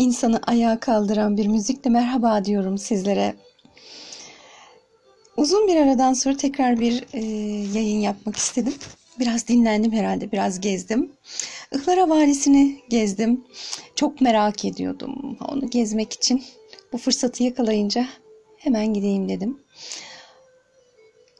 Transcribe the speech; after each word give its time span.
insanı 0.00 0.40
ayağa 0.46 0.80
kaldıran 0.80 1.36
bir 1.36 1.46
müzikle 1.46 1.90
merhaba 1.90 2.44
diyorum 2.44 2.78
sizlere. 2.78 3.34
Uzun 5.50 5.68
bir 5.68 5.76
aradan 5.76 6.12
sonra 6.12 6.36
tekrar 6.36 6.80
bir 6.80 7.04
e, 7.12 7.20
yayın 7.78 8.00
yapmak 8.00 8.36
istedim. 8.36 8.74
Biraz 9.20 9.48
dinlendim 9.48 9.92
herhalde, 9.92 10.32
biraz 10.32 10.60
gezdim. 10.60 11.12
Ihlara 11.74 12.08
Valisi'ni 12.08 12.80
gezdim. 12.88 13.44
Çok 13.94 14.20
merak 14.20 14.64
ediyordum 14.64 15.38
onu 15.48 15.70
gezmek 15.70 16.12
için. 16.12 16.44
Bu 16.92 16.98
fırsatı 16.98 17.42
yakalayınca 17.42 18.06
hemen 18.56 18.94
gideyim 18.94 19.28
dedim. 19.28 19.58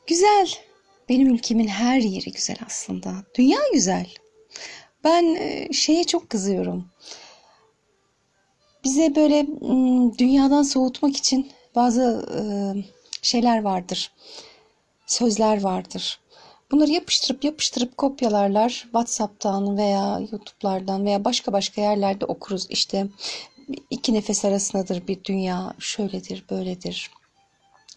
Güzel. 0.06 0.48
Benim 1.08 1.34
ülkemin 1.34 1.68
her 1.68 2.00
yeri 2.00 2.32
güzel 2.32 2.56
aslında. 2.66 3.14
Dünya 3.38 3.60
güzel. 3.72 4.06
Ben 5.04 5.34
e, 5.34 5.72
şeye 5.72 6.04
çok 6.04 6.30
kızıyorum 6.30 6.90
bize 8.84 9.14
böyle 9.16 9.46
dünyadan 10.18 10.62
soğutmak 10.62 11.16
için 11.16 11.50
bazı 11.74 12.26
şeyler 13.22 13.62
vardır. 13.62 14.12
Sözler 15.06 15.62
vardır. 15.62 16.20
Bunları 16.70 16.90
yapıştırıp 16.90 17.44
yapıştırıp 17.44 17.96
kopyalarlar 17.96 18.70
WhatsApp'tan 18.70 19.76
veya 19.76 20.20
YouTube'lardan 20.32 21.04
veya 21.04 21.24
başka 21.24 21.52
başka 21.52 21.80
yerlerde 21.80 22.24
okuruz. 22.24 22.66
İşte 22.70 23.06
iki 23.90 24.14
nefes 24.14 24.44
arasındadır 24.44 25.06
bir 25.08 25.24
dünya 25.24 25.74
şöyledir 25.78 26.44
böyledir. 26.50 27.10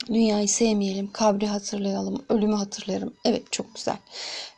Dünyayı 0.07 0.47
sevmeyelim, 0.47 1.11
kabri 1.11 1.47
hatırlayalım, 1.47 2.25
ölümü 2.29 2.55
hatırlayalım. 2.55 3.13
Evet 3.25 3.51
çok 3.51 3.75
güzel. 3.75 3.97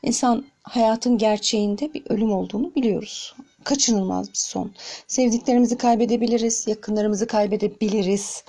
İnsan 0.03 0.45
hayatın 0.63 1.17
gerçeğinde 1.17 1.93
bir 1.93 2.03
ölüm 2.09 2.31
olduğunu 2.31 2.75
biliyoruz 2.75 3.35
kaçınılmaz 3.65 4.29
bir 4.29 4.37
son. 4.37 4.71
Sevdiklerimizi 5.07 5.77
kaybedebiliriz, 5.77 6.67
yakınlarımızı 6.67 7.27
kaybedebiliriz. 7.27 8.43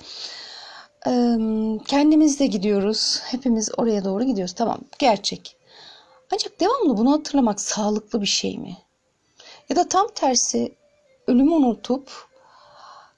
Kendimiz 1.87 2.39
de 2.39 2.45
gidiyoruz. 2.45 3.19
Hepimiz 3.23 3.69
oraya 3.77 4.05
doğru 4.05 4.23
gidiyoruz. 4.23 4.53
Tamam, 4.55 4.79
gerçek. 4.99 5.55
Ancak 6.33 6.59
devamlı 6.59 6.97
bunu 6.97 7.11
hatırlamak 7.11 7.61
sağlıklı 7.61 8.21
bir 8.21 8.27
şey 8.27 8.57
mi? 8.57 8.77
Ya 9.69 9.75
da 9.75 9.87
tam 9.87 10.07
tersi 10.15 10.75
ölümü 11.27 11.51
unutup 11.51 12.27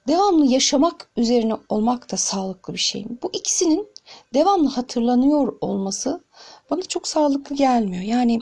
devamlı 0.08 0.46
yaşamak 0.46 1.10
üzerine 1.16 1.54
olmak 1.68 2.12
da 2.12 2.16
sağlıklı 2.16 2.74
bir 2.74 2.78
şey 2.78 3.04
mi? 3.04 3.18
Bu 3.22 3.30
ikisinin 3.32 3.88
devamlı 4.34 4.68
hatırlanıyor 4.68 5.56
olması 5.60 6.20
bana 6.70 6.82
çok 6.82 7.08
sağlıklı 7.08 7.56
gelmiyor. 7.56 8.02
Yani 8.02 8.40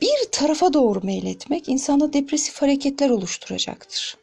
bir 0.00 0.30
tarafa 0.32 0.72
doğru 0.72 1.00
meyletmek 1.02 1.68
insanda 1.68 2.12
depresif 2.12 2.62
hareketler 2.62 3.10
oluşturacaktır. 3.10 4.16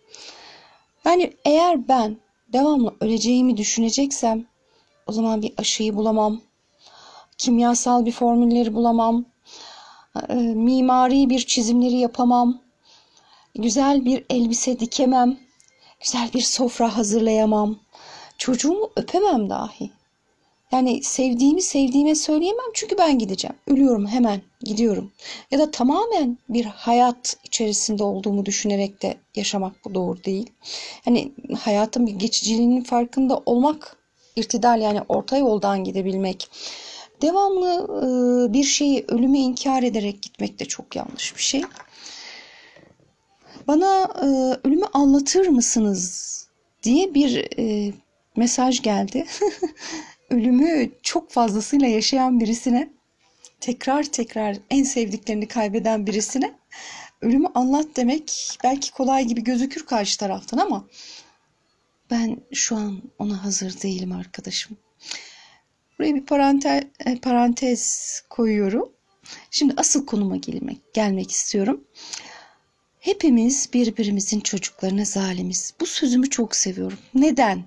Yani 1.06 1.34
eğer 1.46 1.88
ben 1.88 2.18
devamlı 2.56 2.96
öleceğimi 3.02 3.58
düşüneceksem 3.58 4.46
o 5.08 5.12
zaman 5.12 5.42
bir 5.42 5.54
aşıyı 5.58 5.96
bulamam, 5.96 6.42
kimyasal 7.38 8.06
bir 8.06 8.12
formülleri 8.12 8.74
bulamam, 8.74 9.26
e, 10.30 10.34
mimari 10.36 11.30
bir 11.30 11.40
çizimleri 11.40 11.96
yapamam, 11.96 12.62
güzel 13.56 14.06
bir 14.06 14.26
elbise 14.30 14.80
dikemem, 14.80 15.38
güzel 16.00 16.30
bir 16.34 16.42
sofra 16.42 16.98
hazırlayamam, 16.98 17.80
çocuğumu 18.38 18.90
öpemem 18.96 19.50
dahi. 19.50 19.92
Yani 20.76 21.04
sevdiğimi 21.04 21.62
sevdiğime 21.62 22.16
söyleyemem 22.16 22.66
çünkü 22.74 22.98
ben 22.98 23.20
gideceğim. 23.20 23.56
Ölüyorum 23.68 24.08
hemen 24.08 24.42
gidiyorum. 24.62 25.12
Ya 25.52 25.60
da 25.60 25.72
tamamen 25.72 26.38
bir 26.50 26.66
hayat 26.66 27.38
içerisinde 27.44 28.04
olduğumu 28.04 28.46
düşünerek 28.46 29.02
de 29.02 29.18
yaşamak 29.36 29.86
bu 29.86 29.94
doğru 29.94 30.24
değil. 30.24 30.50
Yani 31.06 31.32
hayatın 31.60 32.08
bir 32.08 32.12
geçiciliğinin 32.12 32.84
farkında 32.84 33.42
olmak, 33.46 33.98
irtidal 34.36 34.82
yani 34.82 35.02
orta 35.10 35.38
yoldan 35.38 35.84
gidebilmek. 35.84 36.50
Devamlı 37.22 37.88
e, 38.50 38.54
bir 38.54 38.64
şeyi 38.64 39.06
ölümü 39.08 39.38
inkar 39.38 39.84
ederek 39.84 40.22
gitmek 40.22 40.60
de 40.60 40.66
çok 40.66 40.96
yanlış 40.96 41.36
bir 41.36 41.42
şey. 41.42 41.64
Bana 43.68 44.04
e, 44.22 44.28
ölümü 44.68 44.86
anlatır 44.94 45.48
mısınız 45.48 46.36
diye 46.84 47.14
bir 47.14 47.60
e, 47.60 47.94
mesaj 48.36 48.82
geldi. 48.82 49.26
ölümü 50.30 50.92
çok 51.04 51.32
fazlasıyla 51.32 51.88
yaşayan 51.88 52.40
birisine 52.40 52.90
tekrar 53.60 54.04
tekrar 54.04 54.58
en 54.70 54.84
sevdiklerini 54.84 55.48
kaybeden 55.48 56.08
birisine 56.08 56.54
ölümü 57.22 57.48
anlat 57.56 57.88
demek 57.96 58.58
belki 58.64 58.92
kolay 58.92 59.26
gibi 59.26 59.44
gözükür 59.44 59.86
karşı 59.86 60.20
taraftan 60.20 60.58
ama 60.58 60.88
ben 62.12 62.38
şu 62.54 62.76
an 62.76 63.02
ona 63.20 63.44
hazır 63.44 63.82
değilim 63.82 64.12
arkadaşım. 64.12 64.78
Buraya 66.00 66.16
bir 66.16 66.26
parantez, 66.26 66.84
parantez 67.22 68.24
koyuyorum. 68.30 68.90
Şimdi 69.52 69.74
asıl 69.78 70.06
konuma 70.06 70.36
gelmek, 70.36 70.94
gelmek 70.94 71.32
istiyorum. 71.32 71.84
Hepimiz 73.00 73.70
birbirimizin 73.74 74.40
çocuklarına 74.40 75.06
zalimiz. 75.06 75.74
Bu 75.80 75.86
sözümü 75.86 76.30
çok 76.30 76.56
seviyorum. 76.56 76.98
Neden? 77.14 77.64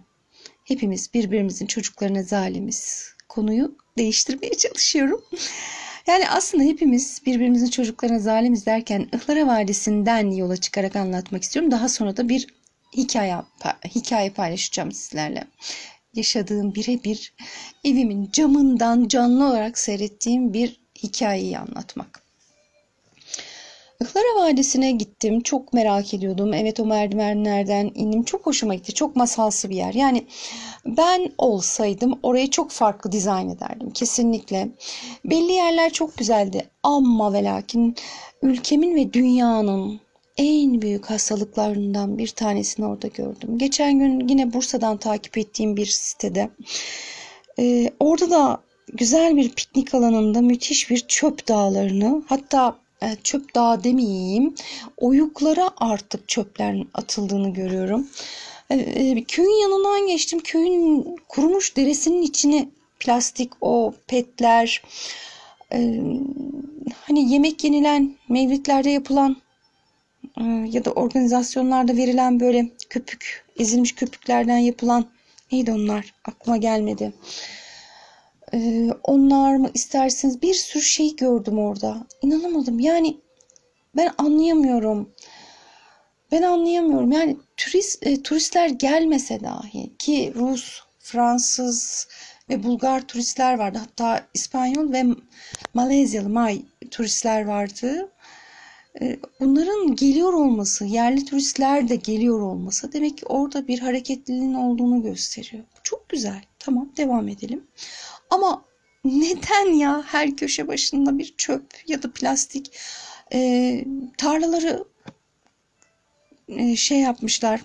Hepimiz 0.68 1.14
birbirimizin 1.14 1.66
çocuklarına 1.66 2.22
zalimiz. 2.22 3.08
Konuyu 3.28 3.76
değiştirmeye 3.98 4.54
çalışıyorum. 4.54 5.24
Yani 6.06 6.28
aslında 6.28 6.64
hepimiz 6.64 7.22
birbirimizin 7.26 7.70
çocuklarına 7.70 8.18
zalimiz 8.18 8.66
derken 8.66 9.08
Ihlara 9.12 9.46
Vadisi'nden 9.46 10.30
yola 10.30 10.56
çıkarak 10.56 10.96
anlatmak 10.96 11.42
istiyorum. 11.42 11.70
Daha 11.70 11.88
sonra 11.88 12.16
da 12.16 12.28
bir 12.28 12.46
hikaye, 12.96 13.36
hikaye 13.94 14.30
paylaşacağım 14.30 14.92
sizlerle. 14.92 15.44
Yaşadığım 16.14 16.74
birebir 16.74 17.34
evimin 17.84 18.30
camından 18.32 19.08
canlı 19.08 19.48
olarak 19.48 19.78
seyrettiğim 19.78 20.52
bir 20.52 20.80
hikayeyi 21.02 21.58
anlatmak. 21.58 22.27
Ihlara 24.02 24.36
Vadisi'ne 24.36 24.92
gittim. 24.92 25.40
Çok 25.40 25.72
merak 25.72 26.14
ediyordum. 26.14 26.54
Evet 26.54 26.80
o 26.80 26.84
merdivenlerden 26.86 27.90
indim. 27.94 28.22
Çok 28.22 28.46
hoşuma 28.46 28.74
gitti. 28.74 28.94
Çok 28.94 29.16
masalsı 29.16 29.70
bir 29.70 29.76
yer. 29.76 29.94
Yani 29.94 30.26
ben 30.86 31.32
olsaydım 31.38 32.18
orayı 32.22 32.50
çok 32.50 32.70
farklı 32.70 33.12
dizayn 33.12 33.48
ederdim. 33.48 33.90
Kesinlikle. 33.90 34.68
Belli 35.24 35.52
yerler 35.52 35.92
çok 35.92 36.16
güzeldi. 36.16 36.70
Ama 36.82 37.32
ve 37.32 37.44
lakin 37.44 37.96
ülkemin 38.42 38.94
ve 38.94 39.12
dünyanın 39.12 40.00
en 40.36 40.82
büyük 40.82 41.10
hastalıklarından 41.10 42.18
bir 42.18 42.28
tanesini 42.28 42.86
orada 42.86 43.06
gördüm. 43.06 43.58
Geçen 43.58 43.98
gün 43.98 44.28
yine 44.28 44.52
Bursa'dan 44.52 44.96
takip 44.96 45.38
ettiğim 45.38 45.76
bir 45.76 45.86
sitede. 45.86 46.50
Ee, 47.58 47.90
orada 48.00 48.30
da 48.30 48.60
güzel 48.92 49.36
bir 49.36 49.50
piknik 49.50 49.94
alanında 49.94 50.40
müthiş 50.40 50.90
bir 50.90 50.98
çöp 50.98 51.48
dağlarını 51.48 52.22
hatta 52.28 52.78
çöp 53.22 53.54
dağı 53.54 53.84
demeyeyim 53.84 54.54
oyuklara 54.96 55.70
artık 55.76 56.28
çöplerin 56.28 56.88
atıldığını 56.94 57.52
görüyorum. 57.52 58.08
E, 58.70 58.74
e, 58.74 59.24
köyün 59.24 59.62
yanından 59.62 60.06
geçtim. 60.06 60.40
Köyün 60.40 61.16
kurumuş 61.28 61.76
deresinin 61.76 62.22
içine 62.22 62.68
plastik 63.00 63.52
o 63.60 63.94
petler 64.06 64.82
hani 67.00 67.32
yemek 67.32 67.64
yenilen 67.64 68.16
mevlitlerde 68.28 68.90
yapılan 68.90 69.36
ya 70.66 70.84
da 70.84 70.92
organizasyonlarda 70.92 71.96
verilen 71.96 72.40
böyle 72.40 72.70
köpük 72.90 73.44
ezilmiş 73.58 73.94
köpüklerden 73.94 74.58
yapılan 74.58 75.06
neydi 75.52 75.72
onlar 75.72 76.14
aklıma 76.24 76.56
gelmedi 76.56 77.12
ee, 78.54 78.90
onlar 79.02 79.56
mı 79.56 79.70
isterseniz 79.74 80.42
bir 80.42 80.54
sürü 80.54 80.82
şey 80.82 81.16
gördüm 81.16 81.58
orada. 81.58 82.06
İnanamadım. 82.22 82.80
Yani 82.80 83.20
ben 83.96 84.10
anlayamıyorum. 84.18 85.12
Ben 86.32 86.42
anlayamıyorum. 86.42 87.12
Yani 87.12 87.36
turist 87.56 88.06
e, 88.06 88.22
turistler 88.22 88.68
gelmese 88.68 89.40
dahi 89.40 89.96
ki 89.98 90.32
Rus, 90.36 90.80
Fransız 90.98 92.08
ve 92.50 92.62
Bulgar 92.62 93.06
turistler 93.06 93.58
vardı. 93.58 93.78
Hatta 93.78 94.26
İspanyol 94.34 94.92
ve 94.92 95.04
Malezyalı 95.74 96.28
May 96.28 96.62
turistler 96.90 97.44
vardı. 97.44 98.12
e, 99.00 99.18
bunların 99.40 99.96
geliyor 99.96 100.32
olması, 100.32 100.84
yerli 100.84 101.24
turistler 101.24 101.88
de 101.88 101.96
geliyor 101.96 102.40
olması 102.40 102.92
demek 102.92 103.18
ki 103.18 103.26
orada 103.26 103.68
bir 103.68 103.78
hareketliliğin 103.78 104.54
olduğunu 104.54 105.02
gösteriyor. 105.02 105.64
Çok 105.82 106.08
güzel. 106.08 106.42
Tamam 106.58 106.92
devam 106.96 107.28
edelim. 107.28 107.66
Ama 108.30 108.64
neden 109.04 109.72
ya 109.72 110.02
her 110.06 110.36
köşe 110.36 110.68
başında 110.68 111.18
bir 111.18 111.34
çöp 111.36 111.64
ya 111.86 112.02
da 112.02 112.12
plastik 112.12 112.72
e, 113.32 113.84
tarlaları 114.18 114.84
e, 116.48 116.76
şey 116.76 116.98
yapmışlar 116.98 117.60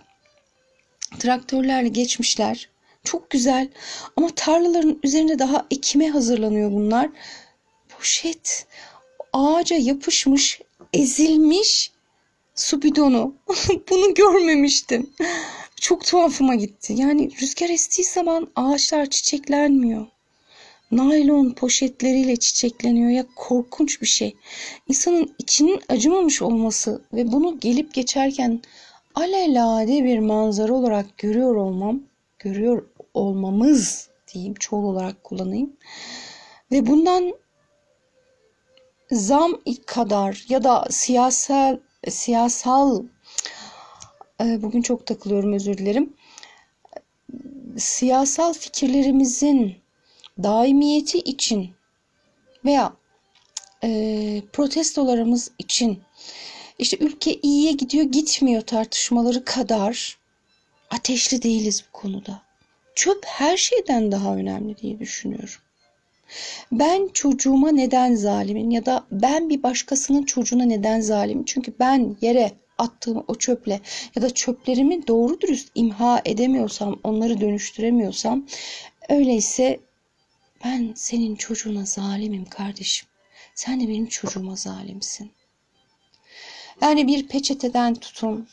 traktörlerle 1.19 1.88
geçmişler. 1.88 2.69
Çok 3.04 3.30
güzel 3.30 3.69
ama 4.15 4.30
tarlaların 4.36 5.00
üzerine 5.04 5.39
daha 5.39 5.68
ekime 5.71 6.10
hazırlanıyor 6.10 6.71
bunlar. 6.71 7.10
Poşet 7.89 8.68
ağaca 9.33 9.75
yapışmış, 9.75 10.62
ezilmiş 10.94 11.92
su 12.56 12.81
bidonu. 12.81 13.36
Bunu 13.89 14.13
görmemiştim. 14.13 15.10
Çok 15.75 16.06
tuhafıma 16.06 16.56
gitti. 16.56 16.94
Yani 16.98 17.31
rüzgar 17.42 17.69
estiği 17.69 18.07
zaman 18.07 18.48
ağaçlar 18.56 19.10
çiçeklenmiyor. 19.10 20.07
Naylon 20.97 21.51
poşetleriyle 21.51 22.35
çiçekleniyor 22.35 23.09
ya 23.09 23.25
korkunç 23.35 24.01
bir 24.01 24.07
şey. 24.07 24.35
İnsanın 24.87 25.35
içinin 25.39 25.81
acımamış 25.89 26.41
olması 26.41 27.01
ve 27.13 27.31
bunu 27.31 27.59
gelip 27.59 27.93
geçerken 27.93 28.61
alelade 29.15 30.03
bir 30.03 30.19
manzara 30.19 30.73
olarak 30.73 31.17
görüyor 31.17 31.55
olmam, 31.55 32.03
görüyor 32.39 32.89
olmamız 33.13 34.09
diyeyim 34.33 34.53
çoğul 34.53 34.83
olarak 34.83 35.23
kullanayım. 35.23 35.73
Ve 36.71 36.85
bundan 36.87 37.33
zam 39.11 39.59
kadar 39.85 40.45
ya 40.49 40.63
da 40.63 40.85
siyasal 40.89 41.77
siyasal 42.09 43.03
e, 44.41 44.61
bugün 44.61 44.81
çok 44.81 45.05
takılıyorum 45.05 45.53
özür 45.53 45.77
dilerim. 45.77 46.13
Siyasal 47.77 48.53
fikirlerimizin 48.53 49.82
daimiyeti 50.44 51.18
için 51.18 51.69
veya 52.65 52.94
e, 53.83 54.41
protestolarımız 54.53 55.51
için 55.59 56.00
işte 56.80 56.97
ülke 56.97 57.33
iyiye 57.41 57.71
gidiyor 57.71 58.06
gitmiyor 58.06 58.62
tartışmaları 58.62 59.45
kadar 59.45 60.18
ateşli 60.91 61.41
değiliz 61.41 61.85
bu 61.88 61.91
konuda. 61.97 62.41
Çöp 62.95 63.25
her 63.25 63.57
şeyden 63.57 64.12
daha 64.12 64.35
önemli 64.35 64.77
diye 64.77 65.00
düşünüyorum. 65.00 65.50
Ben 66.71 67.09
çocuğuma 67.13 67.71
neden 67.71 68.15
zalimim 68.15 68.71
ya 68.71 68.86
da 68.86 69.06
ben 69.12 69.50
bir 69.50 69.63
başkasının 69.63 70.24
çocuğuna 70.24 70.63
neden 70.65 71.01
zalimim? 71.01 71.45
Çünkü 71.45 71.74
ben 71.79 72.15
yere 72.21 72.51
attığım 72.77 73.24
o 73.27 73.36
çöple 73.36 73.79
ya 74.15 74.21
da 74.21 74.29
çöplerimi 74.29 75.07
doğru 75.07 75.41
dürüst 75.41 75.71
imha 75.75 76.21
edemiyorsam, 76.25 77.00
onları 77.03 77.41
dönüştüremiyorsam 77.41 78.45
öyleyse 79.09 79.79
ben 80.63 80.94
senin 80.95 81.36
çocuğuna 81.36 81.86
zalimim 81.86 82.45
kardeşim. 82.45 83.07
Sen 83.56 83.80
de 83.81 83.88
benim 83.88 84.06
çocuğuma 84.07 84.56
zalimsin. 84.56 85.31
Yani 86.81 87.07
bir 87.07 87.27
peçeteden 87.27 87.95
tutun, 87.95 88.48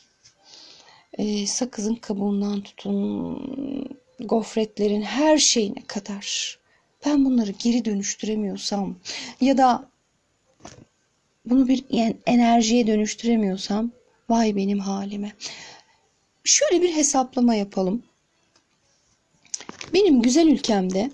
e, 1.17 1.47
sakızın 1.47 1.95
kabuğundan 1.95 2.61
tutun, 2.61 3.99
gofretlerin 4.19 5.01
her 5.01 5.37
şeyine 5.37 5.83
kadar 5.87 6.57
ben 7.05 7.25
bunları 7.25 7.51
geri 7.51 7.85
dönüştüremiyorsam 7.85 8.95
ya 9.41 9.57
da 9.57 9.89
bunu 11.45 11.67
bir 11.67 11.85
enerjiye 12.25 12.87
dönüştüremiyorsam 12.87 13.91
vay 14.29 14.55
benim 14.55 14.79
halime. 14.79 15.31
Şöyle 16.43 16.81
bir 16.81 16.95
hesaplama 16.95 17.55
yapalım. 17.55 18.03
Benim 19.93 20.21
güzel 20.21 20.47
ülkemde 20.47 21.11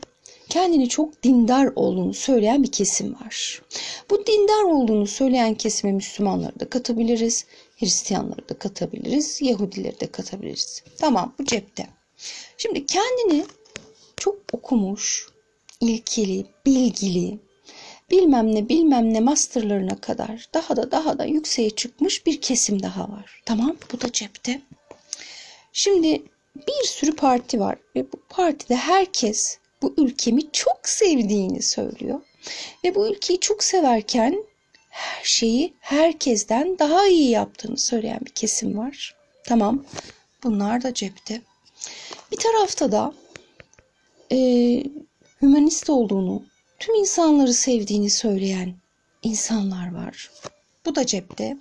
kendini 0.50 0.90
çok 0.90 1.24
dindar 1.24 1.72
olduğunu 1.76 2.14
söyleyen 2.14 2.64
bir 2.64 2.72
kesim 2.72 3.14
var. 3.14 3.62
Bu 4.10 4.26
dindar 4.26 4.64
olduğunu 4.64 5.08
söyleyen 5.08 5.56
kesime 5.56 5.94
Müslümanları 5.94 6.60
da 6.60 6.70
katabiliriz, 6.70 7.46
Hristiyanları 7.80 8.50
da 8.50 8.60
katabiliriz, 8.60 9.42
Yahudileri 9.42 10.00
de 10.00 10.08
katabiliriz. 10.08 10.84
Tamam 10.98 11.34
bu 11.40 11.46
cepte. 11.46 11.88
Şimdi 12.58 12.86
kendini 12.86 13.46
çok 14.18 14.36
okumuş, 14.54 15.28
ilkili, 15.82 16.46
bilgili, 16.66 17.40
bilmem 18.12 18.56
ne 18.56 18.70
bilmem 18.70 19.14
ne 19.14 19.20
masterlarına 19.20 20.02
kadar 20.02 20.50
daha 20.54 20.76
da 20.76 20.92
daha 20.92 21.20
da 21.20 21.26
yükseğe 21.26 21.70
çıkmış 21.70 22.26
bir 22.26 22.42
kesim 22.42 22.84
daha 22.84 23.02
var. 23.02 23.42
Tamam 23.46 23.76
bu 23.94 24.02
da 24.02 24.12
cepte. 24.12 24.62
Şimdi 25.74 26.24
bir 26.56 26.88
sürü 26.88 27.16
parti 27.16 27.60
var 27.60 27.78
ve 27.96 28.12
bu 28.12 28.18
partide 28.30 28.76
herkes 28.76 29.60
bu 29.82 29.94
ülkemi 29.98 30.52
çok 30.52 30.80
sevdiğini 30.84 31.62
söylüyor. 31.62 32.22
Ve 32.84 32.96
bu 32.96 33.08
ülkeyi 33.08 33.40
çok 33.40 33.64
severken 33.64 34.44
her 34.90 35.24
şeyi 35.24 35.74
herkesten 35.80 36.80
daha 36.80 37.08
iyi 37.08 37.30
yaptığını 37.30 37.78
söyleyen 37.78 38.20
bir 38.26 38.32
kesim 38.32 38.78
var. 38.78 39.16
Tamam 39.44 39.86
bunlar 40.44 40.84
da 40.84 40.94
cepte. 40.94 41.42
Bir 42.32 42.38
tarafta 42.38 42.92
da 42.92 43.14
e, 44.32 44.38
hümanist 45.42 45.90
olduğunu, 45.90 46.44
tüm 46.80 46.96
insanları 46.96 47.54
sevdiğini 47.54 48.10
söyleyen 48.10 48.76
insanlar 49.24 49.94
var. 49.94 50.32
Bu 50.86 50.96
da 50.96 51.06
cepte. 51.06 51.58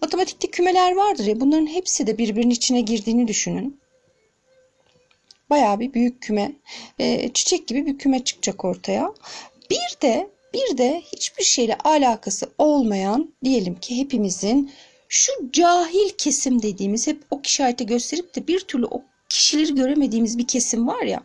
Matematikte 0.00 0.50
kümeler 0.50 0.92
vardır 0.92 1.24
ya 1.24 1.40
bunların 1.40 1.66
hepsi 1.66 2.06
de 2.06 2.18
birbirinin 2.18 2.54
içine 2.54 2.80
girdiğini 2.80 3.28
düşünün. 3.28 3.80
Bayağı 5.50 5.80
bir 5.80 5.94
büyük 5.94 6.22
küme. 6.22 6.52
E, 6.98 7.32
çiçek 7.32 7.68
gibi 7.68 7.86
bir 7.86 7.98
küme 7.98 8.24
çıkacak 8.24 8.64
ortaya. 8.64 9.14
Bir 9.70 10.02
de 10.02 10.30
bir 10.54 10.78
de 10.78 11.02
hiçbir 11.12 11.44
şeyle 11.44 11.78
alakası 11.84 12.50
olmayan 12.58 13.34
diyelim 13.44 13.74
ki 13.74 13.98
hepimizin 13.98 14.72
şu 15.08 15.32
cahil 15.52 16.10
kesim 16.18 16.62
dediğimiz 16.62 17.06
hep 17.06 17.22
o 17.30 17.40
işareti 17.44 17.86
gösterip 17.86 18.34
de 18.34 18.46
bir 18.46 18.60
türlü 18.60 18.86
o 18.86 19.02
kişileri 19.28 19.74
göremediğimiz 19.74 20.38
bir 20.38 20.46
kesim 20.46 20.88
var 20.88 21.02
ya. 21.02 21.22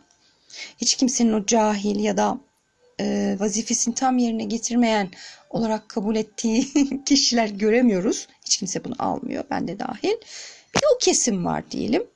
Hiç 0.78 0.96
kimsenin 0.96 1.32
o 1.32 1.46
cahil 1.46 2.00
ya 2.00 2.16
da 2.16 2.38
e, 3.00 3.36
vazifesini 3.40 3.94
tam 3.94 4.18
yerine 4.18 4.44
getirmeyen 4.44 5.10
olarak 5.50 5.88
kabul 5.88 6.16
ettiği 6.16 6.66
kişiler 7.04 7.48
göremiyoruz. 7.48 8.28
Hiç 8.44 8.56
kimse 8.56 8.84
bunu 8.84 8.94
almıyor. 8.98 9.44
Ben 9.50 9.68
de 9.68 9.78
dahil. 9.78 10.16
Bir 10.74 10.80
de 10.82 10.86
o 10.94 10.98
kesim 10.98 11.44
var 11.44 11.70
diyelim. 11.70 12.06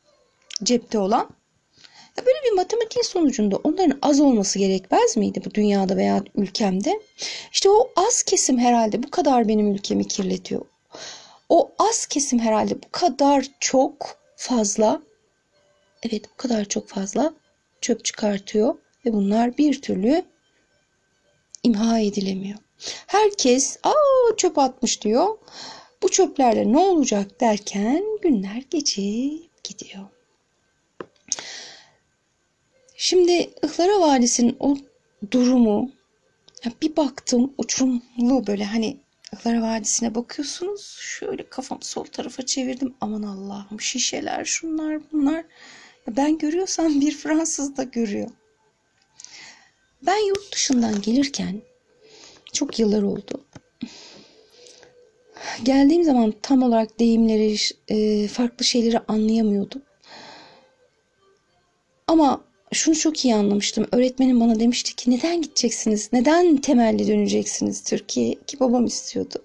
Cepte 0.62 0.98
olan. 0.98 1.30
Ya 2.18 2.26
böyle 2.26 2.38
bir 2.44 2.52
matematiğin 2.52 3.02
sonucunda 3.04 3.56
onların 3.56 3.98
az 4.02 4.20
olması 4.20 4.58
gerekmez 4.58 5.16
miydi 5.16 5.42
bu 5.44 5.54
dünyada 5.54 5.96
veya 5.96 6.24
ülkemde? 6.34 7.00
İşte 7.52 7.70
o 7.70 7.92
az 7.96 8.22
kesim 8.22 8.58
herhalde 8.58 9.02
bu 9.02 9.10
kadar 9.10 9.48
benim 9.48 9.74
ülkemi 9.74 10.08
kirletiyor. 10.08 10.62
O 11.48 11.72
az 11.78 12.06
kesim 12.06 12.38
herhalde 12.38 12.74
bu 12.74 12.86
kadar 12.92 13.46
çok 13.60 14.18
fazla 14.36 15.02
evet 16.02 16.24
bu 16.32 16.36
kadar 16.36 16.64
çok 16.64 16.88
fazla 16.88 17.34
çöp 17.80 18.04
çıkartıyor 18.04 18.74
ve 19.06 19.12
bunlar 19.12 19.58
bir 19.58 19.82
türlü 19.82 20.24
imha 21.62 21.98
edilemiyor. 21.98 22.58
Herkes 23.06 23.78
aa 23.82 24.36
çöp 24.36 24.58
atmış 24.58 25.02
diyor. 25.02 25.38
Bu 26.02 26.08
çöplerle 26.08 26.72
ne 26.72 26.78
olacak 26.78 27.40
derken 27.40 28.04
günler 28.22 28.62
geçip 28.70 29.64
gidiyor. 29.64 30.15
Şimdi 32.96 33.50
Ihlara 33.62 34.00
Vadisi'nin 34.00 34.56
o 34.60 34.76
durumu 35.30 35.90
ya 36.64 36.72
bir 36.82 36.96
baktım 36.96 37.54
uçurumlu 37.58 38.46
böyle 38.46 38.64
hani 38.64 39.00
Ihlara 39.32 39.62
Vadisi'ne 39.62 40.14
bakıyorsunuz. 40.14 40.96
Şöyle 41.00 41.48
kafamı 41.48 41.84
sol 41.84 42.04
tarafa 42.04 42.46
çevirdim. 42.46 42.94
Aman 43.00 43.22
Allah'ım 43.22 43.80
şişeler 43.80 44.44
şunlar 44.44 45.12
bunlar. 45.12 45.44
Ben 46.08 46.38
görüyorsam 46.38 47.00
bir 47.00 47.14
Fransız 47.14 47.76
da 47.76 47.82
görüyor. 47.82 48.30
Ben 50.02 50.28
yurt 50.28 50.52
dışından 50.54 51.02
gelirken 51.02 51.62
çok 52.52 52.78
yıllar 52.78 53.02
oldu. 53.02 53.44
Geldiğim 55.62 56.04
zaman 56.04 56.34
tam 56.42 56.62
olarak 56.62 56.98
deyimleri, 56.98 57.56
e, 57.88 58.28
farklı 58.28 58.64
şeyleri 58.64 58.98
anlayamıyordum. 58.98 59.82
Ama 62.06 62.45
şunu 62.72 62.94
çok 62.94 63.24
iyi 63.24 63.34
anlamıştım. 63.34 63.86
Öğretmenim 63.92 64.40
bana 64.40 64.60
demişti 64.60 64.96
ki 64.96 65.10
neden 65.10 65.42
gideceksiniz? 65.42 66.10
Neden 66.12 66.56
temelli 66.56 67.08
döneceksiniz 67.08 67.84
Türkiye'ye? 67.84 68.34
Ki 68.46 68.60
babam 68.60 68.86
istiyordu. 68.86 69.44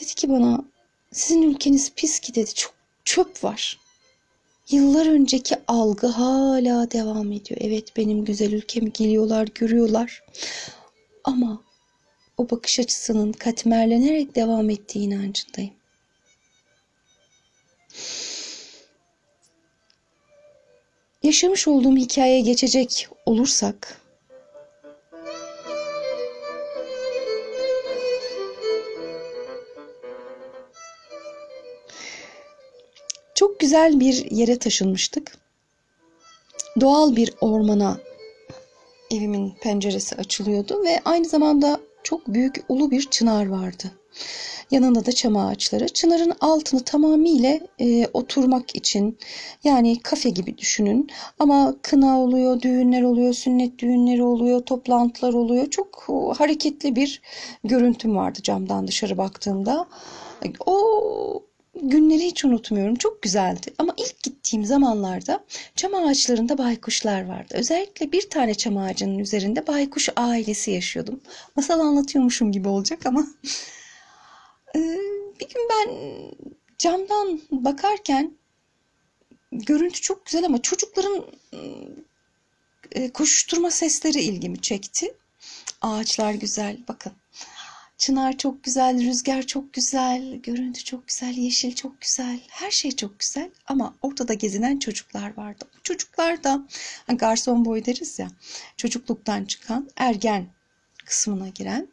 Dedi 0.00 0.14
ki 0.14 0.28
bana 0.28 0.64
sizin 1.12 1.42
ülkeniz 1.42 1.92
pis 1.96 2.20
ki 2.20 2.34
dedi. 2.34 2.54
Çok 2.54 2.74
çöp 3.04 3.44
var. 3.44 3.80
Yıllar 4.70 5.06
önceki 5.06 5.56
algı 5.68 6.06
hala 6.06 6.90
devam 6.90 7.32
ediyor. 7.32 7.60
Evet 7.62 7.96
benim 7.96 8.24
güzel 8.24 8.52
ülkemi 8.52 8.92
geliyorlar, 8.92 9.48
görüyorlar. 9.54 10.22
Ama 11.24 11.62
o 12.36 12.50
bakış 12.50 12.78
açısının 12.80 13.32
katmerlenerek 13.32 14.34
devam 14.34 14.70
ettiği 14.70 14.98
inancındayım. 14.98 15.74
Yaşamış 21.24 21.68
olduğum 21.68 21.96
hikayeye 21.96 22.40
geçecek 22.40 23.08
olursak 23.26 24.00
çok 33.34 33.60
güzel 33.60 34.00
bir 34.00 34.30
yere 34.30 34.58
taşınmıştık. 34.58 35.38
Doğal 36.80 37.16
bir 37.16 37.34
ormana 37.40 37.98
evimin 39.10 39.54
penceresi 39.62 40.16
açılıyordu 40.16 40.84
ve 40.84 41.00
aynı 41.04 41.24
zamanda 41.24 41.80
çok 42.02 42.28
büyük 42.28 42.64
ulu 42.68 42.90
bir 42.90 43.10
çınar 43.10 43.46
vardı. 43.46 43.92
Yanında 44.70 45.06
da 45.06 45.12
çam 45.12 45.36
ağaçları. 45.36 45.88
Çınarın 45.88 46.32
altını 46.40 46.80
tamamıyla 46.80 47.60
e, 47.80 48.06
oturmak 48.06 48.76
için 48.76 49.18
yani 49.64 50.00
kafe 50.00 50.30
gibi 50.30 50.58
düşünün. 50.58 51.10
Ama 51.38 51.74
kına 51.82 52.20
oluyor, 52.20 52.60
düğünler 52.60 53.02
oluyor, 53.02 53.34
sünnet 53.34 53.78
düğünleri 53.78 54.22
oluyor, 54.22 54.60
toplantılar 54.60 55.32
oluyor. 55.32 55.70
Çok 55.70 56.04
hareketli 56.38 56.96
bir 56.96 57.20
görüntüm 57.64 58.16
vardı 58.16 58.38
camdan 58.42 58.88
dışarı 58.88 59.18
baktığımda. 59.18 59.86
O 60.66 61.44
günleri 61.82 62.24
hiç 62.26 62.44
unutmuyorum. 62.44 62.94
Çok 62.94 63.22
güzeldi. 63.22 63.74
Ama 63.78 63.94
ilk 63.96 64.22
gittiğim 64.22 64.64
zamanlarda 64.64 65.44
çam 65.76 65.94
ağaçlarında 65.94 66.58
baykuşlar 66.58 67.26
vardı. 67.26 67.54
Özellikle 67.58 68.12
bir 68.12 68.30
tane 68.30 68.54
çam 68.54 68.76
ağacının 68.76 69.18
üzerinde 69.18 69.66
baykuş 69.66 70.08
ailesi 70.16 70.70
yaşıyordum. 70.70 71.20
Masal 71.56 71.80
anlatıyormuşum 71.80 72.52
gibi 72.52 72.68
olacak 72.68 73.06
ama 73.06 73.26
Ee, 74.76 74.98
bir 75.40 75.48
gün 75.48 75.68
ben 75.70 75.90
camdan 76.78 77.40
bakarken 77.50 78.32
görüntü 79.52 80.00
çok 80.00 80.26
güzel 80.26 80.44
ama 80.44 80.62
çocukların 80.62 81.24
e, 82.92 83.12
koşuşturma 83.12 83.70
sesleri 83.70 84.20
ilgimi 84.20 84.60
çekti. 84.60 85.14
Ağaçlar 85.80 86.34
güzel 86.34 86.78
bakın. 86.88 87.12
Çınar 87.98 88.38
çok 88.38 88.64
güzel, 88.64 89.04
rüzgar 89.04 89.42
çok 89.42 89.72
güzel, 89.72 90.36
görüntü 90.36 90.84
çok 90.84 91.08
güzel, 91.08 91.34
yeşil 91.34 91.74
çok 91.74 92.00
güzel, 92.00 92.40
her 92.48 92.70
şey 92.70 92.90
çok 92.90 93.18
güzel 93.18 93.50
ama 93.66 93.94
ortada 94.02 94.34
gezinen 94.34 94.78
çocuklar 94.78 95.36
vardı. 95.36 95.64
Çocuklar 95.82 96.44
da 96.44 96.66
hani 97.06 97.18
garson 97.18 97.64
boy 97.64 97.84
deriz 97.84 98.18
ya, 98.18 98.30
çocukluktan 98.76 99.44
çıkan, 99.44 99.90
ergen 99.96 100.46
kısmına 101.04 101.48
giren 101.48 101.88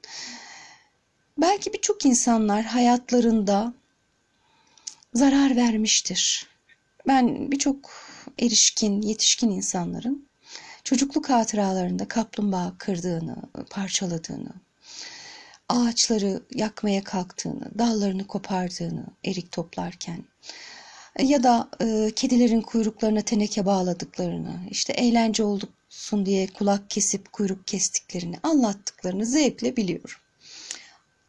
Belki 1.41 1.73
birçok 1.73 2.05
insanlar 2.05 2.63
hayatlarında 2.63 3.73
zarar 5.13 5.55
vermiştir. 5.55 6.47
Ben 7.07 7.51
birçok 7.51 7.91
erişkin, 8.39 9.01
yetişkin 9.01 9.51
insanların 9.51 10.27
çocukluk 10.83 11.29
hatıralarında 11.29 12.07
kaplumbağa 12.07 12.73
kırdığını, 12.77 13.35
parçaladığını, 13.69 14.53
ağaçları 15.69 16.43
yakmaya 16.55 17.03
kalktığını, 17.03 17.79
dallarını 17.79 18.27
kopardığını 18.27 19.05
erik 19.25 19.51
toplarken 19.51 20.23
ya 21.19 21.43
da 21.43 21.69
e, 21.81 22.11
kedilerin 22.15 22.61
kuyruklarına 22.61 23.21
teneke 23.21 23.65
bağladıklarını, 23.65 24.59
işte 24.69 24.93
eğlence 24.93 25.43
olsun 25.43 26.25
diye 26.25 26.47
kulak 26.47 26.89
kesip 26.89 27.33
kuyruk 27.33 27.67
kestiklerini 27.67 28.35
anlattıklarını 28.43 29.25
zevkle 29.25 29.77
biliyorum. 29.77 30.20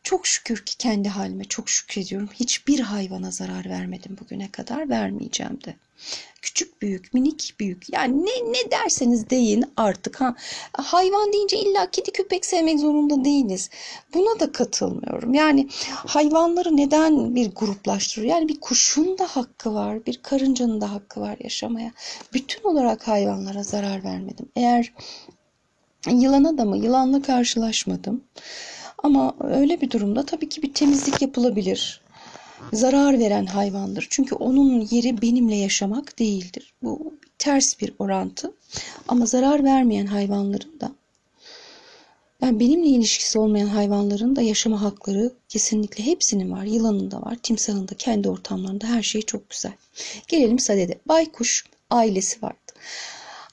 Çok 0.02 0.26
şükür 0.26 0.64
ki 0.64 0.76
kendi 0.78 1.08
halime 1.08 1.44
çok 1.44 1.68
şükrediyorum. 1.68 2.28
Hiçbir 2.34 2.80
hayvana 2.80 3.30
zarar 3.30 3.64
vermedim 3.64 4.16
bugüne 4.20 4.50
kadar 4.50 4.88
vermeyeceğim 4.88 5.58
de. 5.64 5.76
Küçük 6.42 6.82
büyük, 6.82 7.14
minik 7.14 7.54
büyük. 7.60 7.92
Yani 7.92 8.26
ne 8.26 8.52
ne 8.52 8.70
derseniz 8.70 9.30
deyin 9.30 9.64
artık 9.76 10.20
ha. 10.20 10.34
Hayvan 10.72 11.32
deyince 11.32 11.56
illa 11.56 11.90
kedi 11.90 12.10
köpek 12.10 12.46
sevmek 12.46 12.80
zorunda 12.80 13.24
değiliz. 13.24 13.70
Buna 14.14 14.40
da 14.40 14.52
katılmıyorum. 14.52 15.34
Yani 15.34 15.68
hayvanları 15.88 16.76
neden 16.76 17.34
bir 17.34 17.50
gruplaştırıyor? 17.54 18.34
Yani 18.34 18.48
bir 18.48 18.60
kuşun 18.60 19.18
da 19.18 19.26
hakkı 19.26 19.74
var, 19.74 20.06
bir 20.06 20.16
karıncanın 20.22 20.80
da 20.80 20.92
hakkı 20.92 21.20
var 21.20 21.36
yaşamaya. 21.40 21.92
Bütün 22.32 22.64
olarak 22.64 23.08
hayvanlara 23.08 23.62
zarar 23.62 24.04
vermedim. 24.04 24.48
Eğer 24.56 24.92
yılana 26.10 26.58
da 26.58 26.64
mı 26.64 26.76
yılanla 26.76 27.22
karşılaşmadım. 27.22 28.24
Ama 29.02 29.34
öyle 29.40 29.80
bir 29.80 29.90
durumda 29.90 30.26
tabii 30.26 30.48
ki 30.48 30.62
bir 30.62 30.74
temizlik 30.74 31.22
yapılabilir. 31.22 32.00
Zarar 32.72 33.18
veren 33.18 33.46
hayvandır. 33.46 34.06
Çünkü 34.10 34.34
onun 34.34 34.88
yeri 34.90 35.22
benimle 35.22 35.56
yaşamak 35.56 36.18
değildir. 36.18 36.74
Bu 36.82 37.14
ters 37.38 37.80
bir 37.80 37.94
orantı. 37.98 38.52
Ama 39.08 39.26
zarar 39.26 39.64
vermeyen 39.64 40.06
hayvanların 40.06 40.80
da 40.80 40.92
yani 42.42 42.60
benimle 42.60 42.88
ilişkisi 42.88 43.38
olmayan 43.38 43.66
hayvanların 43.66 44.36
da 44.36 44.42
yaşama 44.42 44.82
hakları 44.82 45.32
kesinlikle 45.48 46.06
hepsinin 46.06 46.52
var. 46.52 46.64
Yılanın 46.64 47.10
da 47.10 47.22
var, 47.22 47.36
timsahın 47.42 47.88
da 47.88 47.94
kendi 47.94 48.28
ortamlarında 48.28 48.86
her 48.86 49.02
şey 49.02 49.22
çok 49.22 49.50
güzel. 49.50 49.72
Gelelim 50.28 50.58
sadede. 50.58 50.98
Baykuş 51.08 51.64
ailesi 51.90 52.42
vardı. 52.42 52.72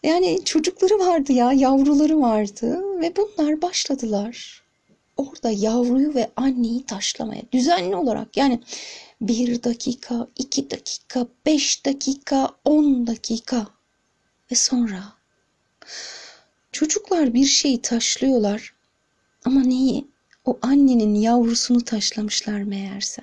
Yani 0.03 0.39
çocukları 0.45 0.99
vardı 0.99 1.33
ya, 1.33 1.51
yavruları 1.53 2.21
vardı 2.21 2.83
ve 3.01 3.13
bunlar 3.15 3.61
başladılar 3.61 4.58
orada 5.19 5.51
yavruyu 5.51 6.15
ve 6.15 6.31
anneyi 6.35 6.85
taşlamaya 6.85 7.41
düzenli 7.51 7.95
olarak 7.95 8.37
yani 8.37 8.59
bir 9.21 9.63
dakika, 9.63 10.27
iki 10.35 10.71
dakika, 10.71 11.27
beş 11.45 11.85
dakika, 11.85 12.49
on 12.65 13.07
dakika 13.07 13.67
ve 14.51 14.55
sonra 14.55 15.03
çocuklar 16.71 17.33
bir 17.33 17.45
şeyi 17.45 17.81
taşlıyorlar 17.81 18.73
ama 19.45 19.63
neyi? 19.63 20.05
O 20.45 20.59
annenin 20.61 21.15
yavrusunu 21.15 21.81
taşlamışlar 21.81 22.63
meğerse. 22.63 23.21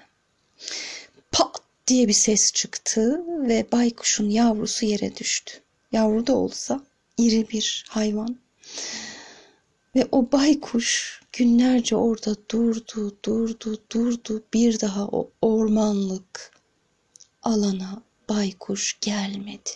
Pat 1.32 1.60
diye 1.86 2.08
bir 2.08 2.12
ses 2.12 2.52
çıktı 2.52 3.24
ve 3.28 3.66
baykuşun 3.72 4.30
yavrusu 4.30 4.86
yere 4.86 5.16
düştü. 5.16 5.54
Yavru 5.92 6.26
da 6.26 6.34
olsa 6.34 6.80
iri 7.18 7.48
bir 7.48 7.84
hayvan. 7.88 8.36
Ve 9.96 10.08
o 10.12 10.32
baykuş 10.32 11.20
günlerce 11.32 11.96
orada 11.96 12.36
durdu, 12.50 13.16
durdu, 13.24 13.78
durdu. 13.92 14.42
Bir 14.54 14.80
daha 14.80 15.06
o 15.06 15.30
ormanlık 15.42 16.52
alana 17.42 18.02
baykuş 18.28 18.98
gelmedi. 19.00 19.70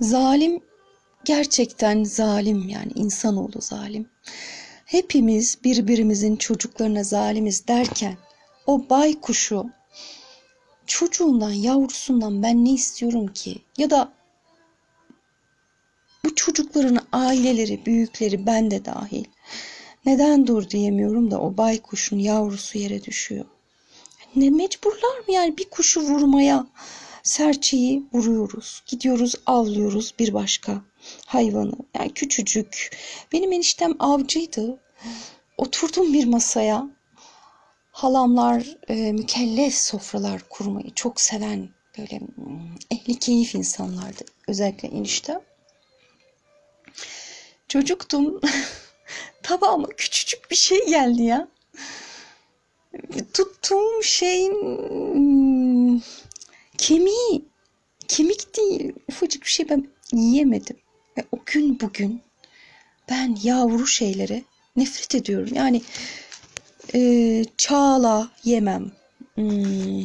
Zalim 0.00 0.60
gerçekten 1.24 2.04
zalim 2.04 2.68
yani 2.68 2.92
insanoğlu 2.94 3.60
zalim 3.60 4.08
hepimiz 4.88 5.58
birbirimizin 5.64 6.36
çocuklarına 6.36 7.04
zalimiz 7.04 7.68
derken 7.68 8.16
o 8.66 8.88
baykuşu 8.90 9.66
çocuğundan 10.86 11.50
yavrusundan 11.50 12.42
ben 12.42 12.64
ne 12.64 12.72
istiyorum 12.72 13.26
ki 13.26 13.58
ya 13.78 13.90
da 13.90 14.12
bu 16.24 16.34
çocukların 16.34 16.98
aileleri 17.12 17.86
büyükleri 17.86 18.46
ben 18.46 18.70
de 18.70 18.84
dahil 18.84 19.24
neden 20.06 20.46
dur 20.46 20.70
diyemiyorum 20.70 21.30
da 21.30 21.40
o 21.40 21.56
baykuşun 21.56 22.18
yavrusu 22.18 22.78
yere 22.78 23.04
düşüyor. 23.04 23.44
Ne 24.36 24.50
mecburlar 24.50 25.18
mı 25.18 25.34
yani 25.34 25.58
bir 25.58 25.70
kuşu 25.70 26.00
vurmaya 26.00 26.66
serçeyi 27.22 28.02
vuruyoruz. 28.12 28.82
Gidiyoruz 28.86 29.34
avlıyoruz 29.46 30.14
bir 30.18 30.34
başka 30.34 30.82
hayvanı. 31.26 31.74
Yani 31.94 32.14
küçücük. 32.14 32.96
Benim 33.32 33.52
eniştem 33.52 33.94
avcıydı. 33.98 34.78
Oturdum 35.58 36.12
bir 36.12 36.24
masaya. 36.24 36.90
Halamlar 37.90 38.76
e, 38.88 39.12
mükellef 39.12 39.74
sofralar 39.74 40.42
kurmayı 40.48 40.94
çok 40.94 41.20
seven 41.20 41.68
böyle 41.98 42.18
hmm, 42.18 42.74
ehli 42.90 43.18
keyif 43.18 43.54
insanlardı. 43.54 44.24
Özellikle 44.48 44.88
eniştem. 44.88 45.40
Çocuktum. 47.68 48.40
Tabağıma 49.42 49.88
küçücük 49.88 50.50
bir 50.50 50.56
şey 50.56 50.86
geldi 50.86 51.22
ya. 51.22 51.48
Tuttuğum 53.34 54.02
şeyin 54.02 54.52
hmm, 54.52 56.00
kemiği 56.78 57.44
kemik 58.08 58.56
değil 58.56 58.92
ufacık 59.08 59.42
bir 59.42 59.48
şey 59.48 59.68
ben 59.68 59.88
yiyemedim. 60.12 60.76
Ve 61.18 61.24
o 61.32 61.38
gün 61.46 61.80
bugün 61.80 62.20
ben 63.10 63.36
yavru 63.42 63.86
şeylere 63.86 64.42
nefret 64.76 65.14
ediyorum. 65.14 65.48
Yani 65.54 65.82
e, 66.94 67.44
çağla 67.56 68.30
yemem. 68.44 68.92
hmm, 69.34 70.04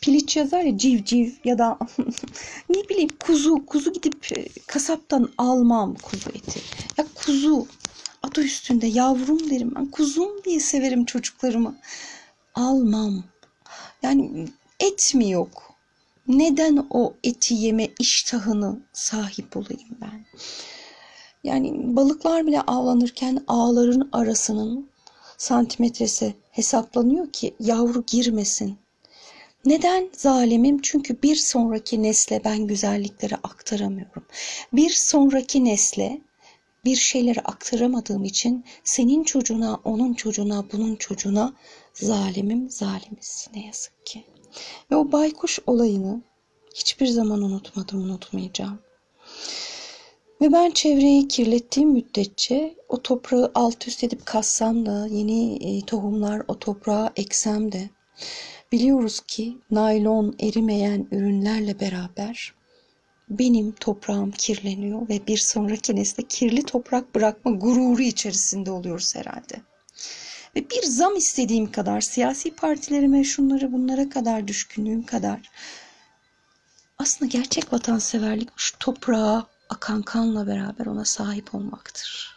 piliç 0.00 0.36
yazar 0.36 0.60
ya 0.60 0.78
civciv 0.78 1.30
ya 1.44 1.58
da 1.58 1.78
ne 2.68 2.88
bileyim 2.88 3.10
kuzu 3.20 3.66
kuzu 3.66 3.92
gidip 3.92 4.32
e, 4.38 4.46
kasaptan 4.66 5.30
almam 5.38 5.94
kuzu 5.94 6.30
eti. 6.30 6.60
Ya 6.98 7.06
kuzu 7.14 7.66
adı 8.22 8.40
üstünde 8.40 8.86
yavrum 8.86 9.50
derim 9.50 9.72
ben 9.74 9.86
kuzum 9.86 10.44
diye 10.44 10.60
severim 10.60 11.04
çocuklarımı. 11.04 11.76
Almam. 12.54 13.24
Yani 14.02 14.48
et 14.80 15.14
mi 15.14 15.30
yok? 15.30 15.65
Neden 16.28 16.86
o 16.90 17.14
eti 17.24 17.54
yeme 17.54 17.88
iştahını 17.98 18.80
sahip 18.92 19.56
olayım 19.56 19.98
ben? 20.00 20.26
Yani 21.44 21.96
balıklar 21.96 22.46
bile 22.46 22.60
avlanırken 22.60 23.44
ağların 23.48 24.08
arasının 24.12 24.90
santimetresi 25.38 26.34
hesaplanıyor 26.50 27.32
ki 27.32 27.54
yavru 27.60 28.04
girmesin. 28.06 28.78
Neden 29.64 30.08
zalimim? 30.12 30.78
Çünkü 30.82 31.22
bir 31.22 31.36
sonraki 31.36 32.02
nesle 32.02 32.44
ben 32.44 32.66
güzellikleri 32.66 33.36
aktaramıyorum. 33.36 34.24
Bir 34.72 34.90
sonraki 34.90 35.64
nesle 35.64 36.20
bir 36.84 36.96
şeyleri 36.96 37.40
aktaramadığım 37.40 38.24
için 38.24 38.64
senin 38.84 39.24
çocuğuna, 39.24 39.80
onun 39.84 40.14
çocuğuna, 40.14 40.64
bunun 40.72 40.96
çocuğuna 40.96 41.54
zalimim, 41.94 42.70
zalimiz 42.70 43.48
ne 43.54 43.66
yazık 43.66 44.06
ki. 44.06 44.24
Ve 44.90 44.96
o 44.96 45.12
baykuş 45.12 45.58
olayını 45.66 46.22
hiçbir 46.74 47.06
zaman 47.06 47.42
unutmadım, 47.42 48.00
unutmayacağım. 48.00 48.78
Ve 50.40 50.52
ben 50.52 50.70
çevreyi 50.70 51.28
kirlettiğim 51.28 51.90
müddetçe 51.90 52.74
o 52.88 53.02
toprağı 53.02 53.50
alt 53.54 53.88
üst 53.88 54.04
edip 54.04 54.26
kassam 54.26 54.86
da 54.86 55.06
yeni 55.06 55.56
e, 55.56 55.86
tohumlar 55.86 56.42
o 56.48 56.58
toprağa 56.58 57.12
eksem 57.16 57.72
de 57.72 57.90
biliyoruz 58.72 59.20
ki 59.20 59.58
naylon 59.70 60.34
erimeyen 60.40 61.08
ürünlerle 61.10 61.80
beraber 61.80 62.54
benim 63.28 63.72
toprağım 63.72 64.30
kirleniyor 64.30 65.08
ve 65.08 65.26
bir 65.26 65.36
sonraki 65.36 65.96
nesle 65.96 66.22
kirli 66.22 66.62
toprak 66.62 67.14
bırakma 67.14 67.50
gururu 67.50 68.02
içerisinde 68.02 68.70
oluyoruz 68.70 69.16
herhalde. 69.16 69.62
Ve 70.56 70.70
bir 70.70 70.82
zam 70.82 71.16
istediğim 71.16 71.72
kadar 71.72 72.00
siyasi 72.00 72.50
partilerime 72.50 73.24
şunları 73.24 73.72
bunlara 73.72 74.08
kadar 74.08 74.48
düşkünlüğüm 74.48 75.06
kadar 75.06 75.50
aslında 76.98 77.30
gerçek 77.30 77.72
vatanseverlik 77.72 78.48
şu 78.56 78.78
toprağa 78.78 79.46
akan 79.68 80.02
kanla 80.02 80.46
beraber 80.46 80.86
ona 80.86 81.04
sahip 81.04 81.54
olmaktır. 81.54 82.36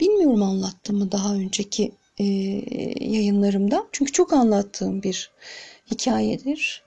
Bilmiyorum 0.00 0.42
anlattım 0.42 0.98
mı 0.98 1.12
daha 1.12 1.34
önceki 1.34 1.92
e, 2.18 2.24
yayınlarımda. 3.04 3.86
Çünkü 3.92 4.12
çok 4.12 4.32
anlattığım 4.32 5.02
bir 5.02 5.30
hikayedir. 5.90 6.82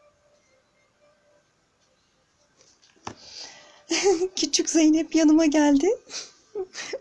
Küçük 4.35 4.69
Zeynep 4.69 5.15
yanıma 5.15 5.45
geldi. 5.45 5.87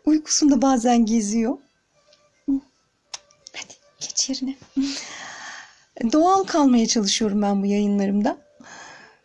Uykusunda 0.07 0.63
bazen 0.63 1.07
geziyor. 1.07 1.59
Geç 4.03 4.31
yerine. 4.31 4.55
Doğal 6.13 6.45
kalmaya 6.45 6.87
çalışıyorum 6.87 7.43
ben 7.43 7.63
bu 7.63 7.67
yayınlarımda. 7.67 8.39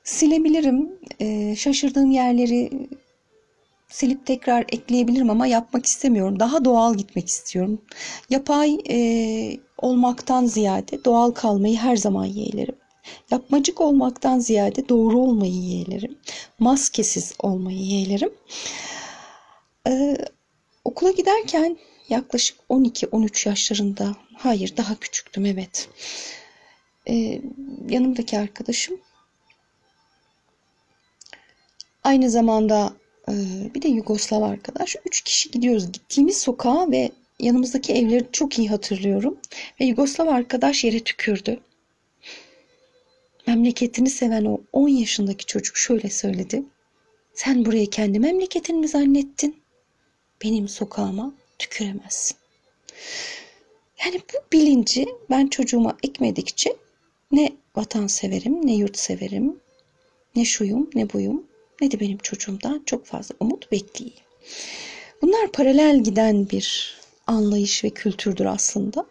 Silebilirim. 0.04 1.00
Ee, 1.20 1.56
şaşırdığım 1.56 2.12
yerleri 2.12 2.88
silip 3.90 4.26
tekrar 4.26 4.66
ekleyebilirim 4.70 5.30
ama 5.30 5.48
yapmak 5.48 5.86
istemiyorum. 5.86 6.40
Daha 6.40 6.66
doğal 6.66 6.96
gitmek 6.96 7.28
istiyorum. 7.28 7.82
Yapay 8.30 8.78
e, 8.90 9.60
olmaktan 9.78 10.46
ziyade 10.46 11.06
doğal 11.06 11.32
kalmayı 11.32 11.78
her 11.78 11.96
zaman 11.96 12.26
yeğlerim. 12.26 12.76
Yapmacık 13.32 13.82
olmaktan 13.82 14.40
ziyade 14.40 14.90
doğru 14.90 15.20
olmayı 15.20 15.54
yeğlerim. 15.54 16.18
Maskesiz 16.60 17.34
olmayı 17.40 17.80
yeğlerim. 17.80 18.34
Ee, 19.88 20.18
okula 20.86 21.12
giderken 21.12 21.78
yaklaşık 22.10 22.58
12-13 22.70 23.50
yaşlarında, 23.50 24.16
hayır 24.38 24.78
daha 24.78 24.96
küçüktüm 24.96 25.46
evet. 25.46 25.90
Ee, 27.10 27.42
yanımdaki 27.90 28.40
arkadaşım 28.40 29.00
aynı 32.08 32.30
zamanda 32.30 32.94
e, 33.30 33.34
bir 33.76 33.82
de 33.82 33.88
Yugoslav 33.88 34.42
arkadaş. 34.42 34.96
Üç 35.06 35.22
kişi 35.22 35.52
gidiyoruz. 35.52 35.92
Gittiğimiz 35.92 36.38
sokağa 36.38 36.92
ve 36.92 37.12
yanımızdaki 37.40 37.94
evleri 37.94 38.26
çok 38.32 38.60
iyi 38.60 38.70
hatırlıyorum. 38.70 39.38
Ve 39.82 39.86
Yugoslav 39.86 40.28
arkadaş 40.28 40.84
yere 40.84 41.00
tükürdü. 41.00 41.60
Memleketini 43.48 44.10
seven 44.10 44.46
o 44.46 44.62
10 44.74 44.88
yaşındaki 44.88 45.46
çocuk 45.46 45.78
şöyle 45.78 46.10
söyledi. 46.10 46.64
Sen 47.34 47.66
burayı 47.66 47.90
kendi 47.90 48.20
memleketin 48.20 48.80
mi 48.80 48.88
zannettin? 48.88 49.56
Benim 50.44 50.68
sokağıma 50.68 51.34
tüküremezsin. 51.60 52.38
Yani 54.06 54.20
bu 54.20 54.38
bilinci 54.54 55.06
ben 55.30 55.48
çocuğuma 55.48 55.98
ekmedikçe 56.04 56.76
ne 57.32 57.52
vatan 57.76 58.08
severim, 58.08 58.68
ne 58.68 58.76
yurt 58.76 58.98
severim, 58.98 59.60
ne 60.36 60.46
şuyum, 60.46 60.90
ne 60.96 61.14
buyum, 61.14 61.44
ne 61.82 61.92
de 61.92 62.00
benim 62.00 62.18
çocuğumdan 62.18 62.84
çok 62.86 63.06
fazla 63.06 63.36
umut 63.40 63.72
bekleyeyim. 63.72 64.20
Bunlar 65.22 65.52
paralel 65.52 66.04
giden 66.04 66.50
bir 66.50 66.98
anlayış 67.28 67.84
ve 67.84 67.90
kültürdür 67.90 68.46
aslında. 68.46 69.06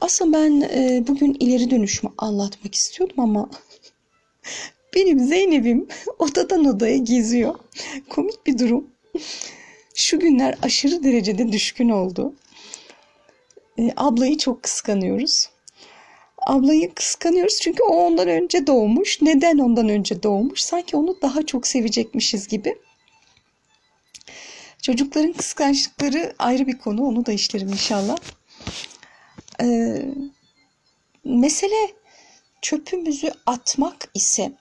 Aslında 0.00 0.38
ben 0.38 0.60
e, 0.60 1.04
bugün 1.06 1.36
ileri 1.40 1.70
dönüşümü 1.70 2.12
anlatmak 2.18 2.74
istiyordum 2.74 3.20
ama 3.20 3.50
benim 4.94 5.18
Zeynep'im 5.18 5.88
odadan 6.18 6.64
odaya 6.64 6.96
geziyor. 6.96 7.54
Komik 8.08 8.46
bir 8.46 8.58
durum. 8.58 8.93
Şu 9.94 10.20
günler 10.20 10.58
aşırı 10.62 11.04
derecede 11.04 11.52
düşkün 11.52 11.88
oldu. 11.88 12.34
E, 13.78 13.90
ablayı 13.96 14.38
çok 14.38 14.62
kıskanıyoruz. 14.62 15.50
Ablayı 16.46 16.94
kıskanıyoruz 16.94 17.60
çünkü 17.60 17.82
o 17.82 17.96
ondan 17.96 18.28
önce 18.28 18.66
doğmuş. 18.66 19.22
Neden 19.22 19.58
ondan 19.58 19.88
önce 19.88 20.22
doğmuş? 20.22 20.60
Sanki 20.60 20.96
onu 20.96 21.22
daha 21.22 21.46
çok 21.46 21.66
sevecekmişiz 21.66 22.48
gibi. 22.48 22.78
Çocukların 24.82 25.32
kıskançlıkları 25.32 26.34
ayrı 26.38 26.66
bir 26.66 26.78
konu. 26.78 27.06
Onu 27.06 27.26
da 27.26 27.32
işlerim 27.32 27.68
inşallah. 27.68 28.16
Ee, 29.62 30.02
mesele 31.24 31.92
çöpümüzü 32.62 33.32
atmak 33.46 34.10
ise 34.14 34.52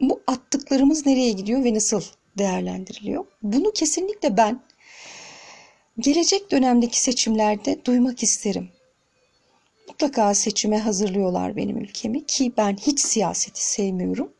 bu 0.00 0.20
attıklarımız 0.26 1.06
nereye 1.06 1.32
gidiyor 1.32 1.64
ve 1.64 1.74
nasıl 1.74 2.02
değerlendiriliyor? 2.38 3.26
Bunu 3.42 3.72
kesinlikle 3.72 4.36
ben 4.36 4.60
gelecek 5.98 6.50
dönemdeki 6.50 7.00
seçimlerde 7.00 7.84
duymak 7.84 8.22
isterim. 8.22 8.68
Mutlaka 9.88 10.34
seçime 10.34 10.78
hazırlıyorlar 10.78 11.56
benim 11.56 11.78
ülkemi 11.78 12.26
ki 12.26 12.52
ben 12.56 12.76
hiç 12.76 13.00
siyaseti 13.00 13.70
sevmiyorum. 13.70 14.32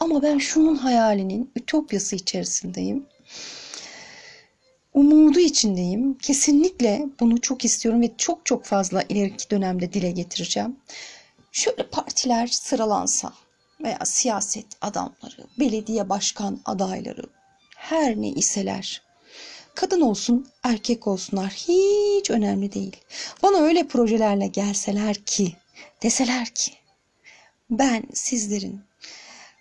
Ama 0.00 0.22
ben 0.22 0.38
şunun 0.38 0.76
hayalinin 0.76 1.50
ütopyası 1.56 2.16
içerisindeyim 2.16 3.06
umudu 4.98 5.40
içindeyim. 5.40 6.18
Kesinlikle 6.18 7.06
bunu 7.20 7.40
çok 7.40 7.64
istiyorum 7.64 8.02
ve 8.02 8.10
çok 8.18 8.46
çok 8.46 8.64
fazla 8.64 9.02
ileriki 9.08 9.50
dönemde 9.50 9.92
dile 9.92 10.10
getireceğim. 10.10 10.76
Şöyle 11.52 11.82
partiler 11.82 12.46
sıralansa 12.46 13.32
veya 13.80 13.98
siyaset 14.04 14.66
adamları, 14.80 15.46
belediye 15.58 16.08
başkan 16.08 16.60
adayları 16.64 17.22
her 17.76 18.16
ne 18.16 18.28
iseler 18.28 19.02
kadın 19.74 20.00
olsun 20.00 20.48
erkek 20.62 21.06
olsunlar 21.06 21.50
hiç 21.50 22.30
önemli 22.30 22.72
değil. 22.72 22.96
Bana 23.42 23.58
öyle 23.58 23.86
projelerle 23.86 24.46
gelseler 24.46 25.14
ki 25.14 25.56
deseler 26.02 26.46
ki 26.46 26.72
ben 27.70 28.02
sizlerin 28.14 28.80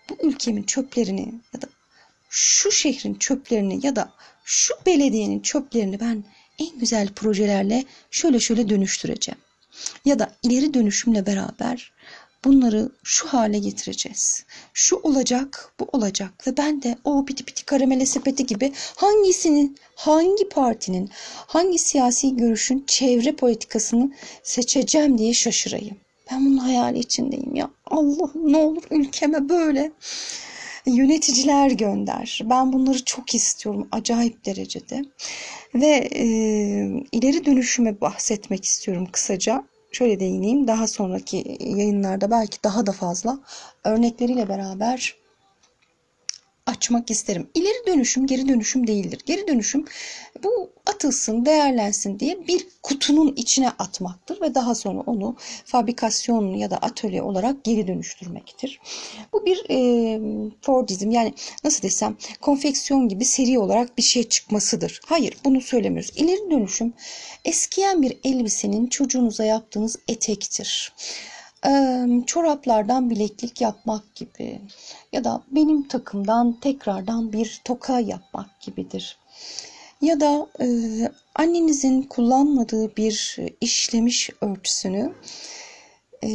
bu 0.10 0.28
ülkemin 0.28 0.64
çöplerini 0.64 1.34
ya 1.54 1.62
da 1.62 1.68
şu 2.30 2.72
şehrin 2.72 3.16
çöplerini 3.16 3.86
ya 3.86 3.96
da 3.96 4.14
şu 4.46 4.74
belediyenin 4.86 5.40
çöplerini 5.40 6.00
ben 6.00 6.24
en 6.60 6.80
güzel 6.80 7.14
projelerle 7.14 7.86
şöyle 8.12 8.40
şöyle 8.40 8.70
dönüştüreceğim. 8.70 9.40
Ya 10.06 10.20
da 10.20 10.36
ileri 10.44 10.74
dönüşümle 10.74 11.26
beraber 11.26 11.92
bunları 12.46 12.90
şu 13.04 13.28
hale 13.28 13.60
getireceğiz. 13.60 14.46
Şu 14.74 14.96
olacak, 14.96 15.74
bu 15.80 15.90
olacak 15.92 16.48
ve 16.48 16.58
ben 16.58 16.84
de 16.84 16.96
o 17.04 17.26
piti 17.26 17.46
piti 17.46 17.66
karamele 17.66 18.06
sepeti 18.06 18.46
gibi 18.46 18.74
hangisinin, 18.96 19.78
hangi 19.96 20.50
partinin, 20.50 21.10
hangi 21.48 21.80
siyasi 21.80 22.36
görüşün 22.36 22.84
çevre 22.88 23.32
politikasını 23.32 24.12
seçeceğim 24.44 25.18
diye 25.18 25.34
şaşırayım. 25.34 25.98
Ben 26.32 26.46
bunun 26.46 26.58
hayali 26.58 27.00
içindeyim 27.00 27.56
ya. 27.56 27.70
Allah 27.86 28.32
ne 28.36 28.58
olur 28.58 28.84
ülkeme 28.92 29.50
böyle 29.50 29.92
Yöneticiler 30.88 31.72
gönder. 31.72 32.42
Ben 32.46 32.74
bunları 32.74 33.06
çok 33.06 33.36
istiyorum 33.36 33.88
acayip 33.92 34.46
derecede. 34.46 35.06
Ve 35.76 36.10
e, 36.16 36.26
ileri 37.12 37.46
dönüşüme 37.46 38.02
bahsetmek 38.02 38.66
istiyorum 38.66 39.08
kısaca. 39.12 39.64
Şöyle 39.98 40.20
değineyim. 40.20 40.68
Daha 40.68 40.88
sonraki 40.88 41.58
yayınlarda 41.60 42.32
belki 42.32 42.64
daha 42.64 42.86
da 42.86 42.92
fazla 42.92 43.40
örnekleriyle 43.84 44.50
beraber 44.50 45.16
açmak 46.68 47.12
isterim. 47.12 47.50
İleri 47.54 47.88
dönüşüm 47.88 48.28
geri 48.28 48.48
dönüşüm 48.48 48.88
değildir. 48.88 49.20
Geri 49.26 49.48
dönüşüm 49.48 49.86
bu 50.44 50.70
atılsın, 50.86 51.46
değerlensin 51.46 52.20
diye 52.20 52.48
bir 52.48 52.68
kutunun 52.84 53.34
içine 53.36 53.70
atmaktır 53.70 54.42
ve 54.42 54.56
daha 54.56 54.76
sonra 54.76 55.00
onu 55.06 55.36
fabrikasyon 55.66 56.54
ya 56.54 56.72
da 56.72 56.78
atölye 56.78 57.22
olarak 57.22 57.64
geri 57.64 57.88
dönüştürmektir. 57.88 58.80
Bu 59.34 59.46
bir 59.46 59.66
e, 59.70 59.78
Fordizm 60.62 61.12
yani 61.12 61.34
nasıl 61.64 61.82
desem 61.82 62.18
konfeksiyon 62.42 63.10
gibi 63.10 63.26
seri 63.26 63.60
olarak 63.60 63.98
bir 63.98 64.04
şey 64.04 64.24
çıkmasıdır. 64.24 65.02
Hayır 65.06 65.38
bunu 65.46 65.62
söylemiyoruz. 65.62 66.12
İleri 66.16 66.52
dönüşüm 66.52 66.94
eskiyen 67.46 68.02
bir 68.02 68.18
elbisenin 68.24 68.88
çocuğunuza 68.88 69.44
yaptığınız 69.44 70.00
etektir 70.08 70.94
çoraplardan 72.26 73.10
bileklik 73.10 73.62
yapmak 73.62 74.16
gibi 74.16 74.62
ya 75.12 75.24
da 75.24 75.44
benim 75.52 75.88
takımdan 75.88 76.60
tekrardan 76.60 77.34
bir 77.34 77.62
toka 77.66 78.00
yapmak 78.00 78.62
gibidir. 78.62 79.18
Ya 80.02 80.20
da 80.20 80.48
e, 80.62 80.68
annenizin 81.36 82.02
kullanmadığı 82.02 82.96
bir 82.96 83.38
işlemiş 83.62 84.30
örtüsünü 84.42 85.14
e, 86.24 86.30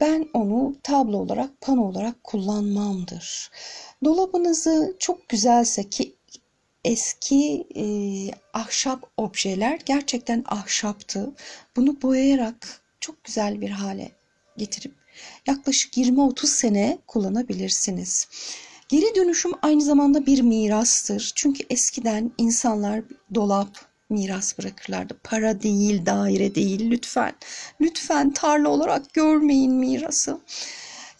ben 0.00 0.28
onu 0.34 0.76
tablo 0.82 1.16
olarak, 1.16 1.60
pano 1.60 1.84
olarak 1.84 2.24
kullanmamdır. 2.24 3.50
Dolabınızı 4.04 4.96
çok 4.98 5.28
güzelse 5.28 5.88
ki 5.90 6.14
eski 6.84 7.66
e, 7.76 7.84
ahşap 8.52 9.02
objeler 9.16 9.80
gerçekten 9.86 10.44
ahşaptı. 10.46 11.32
Bunu 11.76 12.02
boyayarak 12.02 12.82
çok 13.00 13.24
güzel 13.24 13.60
bir 13.60 13.70
hale 13.70 14.17
getirip 14.58 14.94
yaklaşık 15.46 15.96
20-30 15.96 16.46
sene 16.46 16.98
kullanabilirsiniz. 17.06 18.28
Geri 18.88 19.14
dönüşüm 19.14 19.52
aynı 19.62 19.82
zamanda 19.82 20.26
bir 20.26 20.42
mirastır. 20.42 21.32
Çünkü 21.34 21.64
eskiden 21.70 22.30
insanlar 22.38 23.02
dolap, 23.34 23.68
miras 24.10 24.58
bırakırlardı. 24.58 25.16
Para 25.24 25.62
değil, 25.62 26.06
daire 26.06 26.54
değil 26.54 26.90
lütfen. 26.90 27.32
Lütfen 27.80 28.30
tarla 28.32 28.68
olarak 28.68 29.14
görmeyin 29.14 29.74
mirası. 29.74 30.40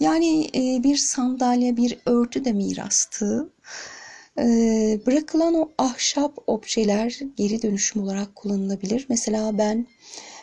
Yani 0.00 0.50
e, 0.54 0.82
bir 0.82 0.96
sandalye, 0.96 1.76
bir 1.76 1.98
örtü 2.06 2.44
de 2.44 2.52
mirastı. 2.52 3.50
E, 4.38 4.44
bırakılan 5.06 5.54
o 5.54 5.70
ahşap 5.78 6.38
objeler 6.46 7.20
geri 7.36 7.62
dönüşüm 7.62 8.02
olarak 8.02 8.36
kullanılabilir. 8.36 9.06
Mesela 9.08 9.58
ben 9.58 9.86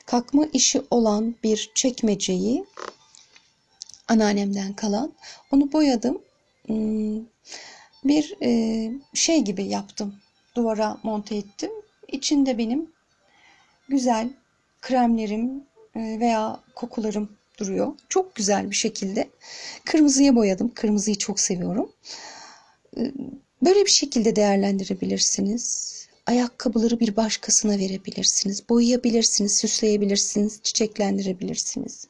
kalkma 0.06 0.46
işi 0.54 0.82
olan 0.92 1.36
bir 1.44 1.72
çekmeceyi 1.76 2.66
anneannemden 4.08 4.74
kalan 4.74 5.14
onu 5.52 5.72
boyadım. 5.72 6.22
Hmm, 6.66 7.26
bir 8.04 8.36
e, 8.42 8.92
şey 9.14 9.42
gibi 9.42 9.64
yaptım. 9.64 10.16
Duvara 10.56 10.98
monte 11.04 11.36
ettim. 11.36 11.72
İçinde 12.08 12.58
benim 12.58 12.92
güzel 13.90 14.30
kremlerim 14.82 15.64
e, 15.96 16.00
veya 16.20 16.60
kokularım 16.76 17.30
duruyor. 17.60 17.94
Çok 18.10 18.36
güzel 18.36 18.72
bir 18.72 18.76
şekilde. 18.76 19.30
Kırmızıya 19.86 20.36
boyadım. 20.36 20.72
Kırmızıyı 20.76 21.18
çok 21.18 21.40
seviyorum. 21.40 21.92
E, 22.98 23.12
böyle 23.62 23.86
bir 23.86 23.92
şekilde 23.92 24.36
değerlendirebilirsiniz. 24.36 25.95
Ayakkabıları 26.28 27.00
bir 27.00 27.16
başkasına 27.16 27.78
verebilirsiniz. 27.78 28.70
Boyayabilirsiniz, 28.70 29.58
süsleyebilirsiniz, 29.58 30.60
çiçeklendirebilirsiniz. 30.64 32.08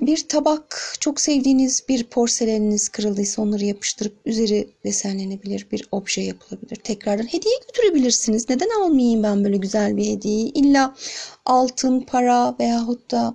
Bir 0.00 0.28
tabak, 0.28 0.94
çok 1.00 1.20
sevdiğiniz 1.20 1.84
bir 1.88 2.04
porseleniniz 2.04 2.88
kırıldıysa 2.88 3.42
onları 3.42 3.64
yapıştırıp 3.64 4.16
üzeri 4.24 4.68
desenlenebilir 4.84 5.66
bir 5.72 5.88
obje 5.92 6.20
yapılabilir. 6.20 6.76
Tekrardan 6.76 7.24
hediye 7.24 7.54
götürebilirsiniz. 7.66 8.48
Neden 8.48 8.68
almayayım 8.80 9.22
ben 9.22 9.44
böyle 9.44 9.56
güzel 9.56 9.96
bir 9.96 10.06
hediyeyi? 10.06 10.52
İlla 10.52 10.94
altın, 11.44 12.00
para 12.00 12.56
veyahut 12.60 13.10
da 13.10 13.34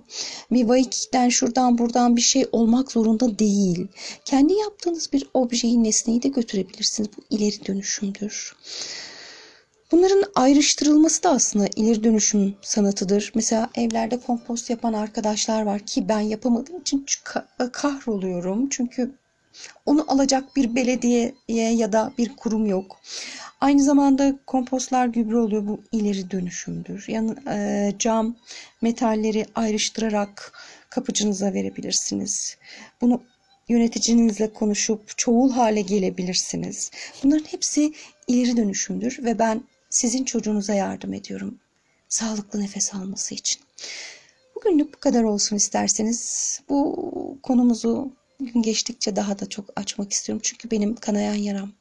bir 0.52 0.68
vaikikten 0.68 1.28
şuradan 1.28 1.78
buradan 1.78 2.16
bir 2.16 2.22
şey 2.22 2.46
olmak 2.52 2.92
zorunda 2.92 3.38
değil. 3.38 3.86
Kendi 4.24 4.52
yaptığınız 4.52 5.12
bir 5.12 5.26
objeyi, 5.34 5.84
nesneyi 5.84 6.22
de 6.22 6.28
götürebilirsiniz. 6.28 7.10
Bu 7.16 7.36
ileri 7.36 7.66
dönüşümdür. 7.66 8.56
Bunların 9.92 10.24
ayrıştırılması 10.34 11.22
da 11.22 11.30
aslında 11.30 11.66
ileri 11.76 12.04
dönüşüm 12.04 12.54
sanatıdır. 12.62 13.32
Mesela 13.34 13.70
evlerde 13.74 14.20
kompost 14.20 14.70
yapan 14.70 14.92
arkadaşlar 14.92 15.62
var 15.62 15.80
ki 15.80 16.08
ben 16.08 16.20
yapamadığım 16.20 16.80
için 16.80 17.06
kahroluyorum. 17.72 18.68
Çünkü 18.68 19.14
onu 19.86 20.04
alacak 20.08 20.56
bir 20.56 20.74
belediyeye 20.74 21.34
ya 21.74 21.92
da 21.92 22.12
bir 22.18 22.36
kurum 22.36 22.66
yok. 22.66 23.00
Aynı 23.60 23.82
zamanda 23.82 24.38
kompostlar 24.46 25.06
gübre 25.06 25.36
oluyor. 25.36 25.66
Bu 25.66 25.80
ileri 25.92 26.30
dönüşümdür. 26.30 27.04
Yani 27.08 27.34
e, 27.48 27.92
cam, 27.98 28.36
metalleri 28.82 29.46
ayrıştırarak 29.54 30.52
kapıcınıza 30.90 31.52
verebilirsiniz. 31.52 32.56
Bunu 33.00 33.22
yöneticinizle 33.68 34.52
konuşup 34.52 35.18
çoğul 35.18 35.52
hale 35.52 35.80
gelebilirsiniz. 35.80 36.90
Bunların 37.24 37.44
hepsi 37.44 37.92
ileri 38.28 38.56
dönüşümdür 38.56 39.18
ve 39.24 39.38
ben 39.38 39.62
sizin 39.92 40.24
çocuğunuza 40.24 40.74
yardım 40.74 41.14
ediyorum. 41.14 41.58
Sağlıklı 42.08 42.60
nefes 42.60 42.94
alması 42.94 43.34
için. 43.34 43.62
Bugünlük 44.54 44.94
bu 44.94 45.00
kadar 45.00 45.22
olsun 45.22 45.56
isterseniz. 45.56 46.60
Bu 46.68 47.38
konumuzu 47.42 48.12
gün 48.40 48.62
geçtikçe 48.62 49.16
daha 49.16 49.38
da 49.38 49.48
çok 49.48 49.64
açmak 49.76 50.12
istiyorum. 50.12 50.40
Çünkü 50.44 50.70
benim 50.70 50.94
kanayan 50.94 51.34
yaram. 51.34 51.72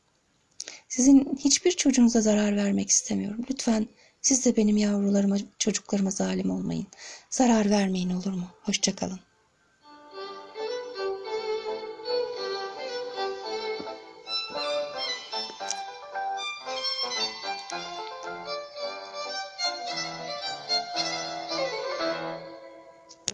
Sizin 0.89 1.37
hiçbir 1.39 1.71
çocuğunuza 1.71 2.21
zarar 2.21 2.55
vermek 2.55 2.89
istemiyorum. 2.89 3.45
Lütfen 3.49 3.87
siz 4.21 4.45
de 4.45 4.57
benim 4.57 4.77
yavrularıma, 4.77 5.37
çocuklarıma 5.59 6.11
zalim 6.11 6.51
olmayın. 6.51 6.87
Zarar 7.29 7.69
vermeyin 7.69 8.09
olur 8.09 8.33
mu? 8.33 8.47
Hoşçakalın. 8.61 9.19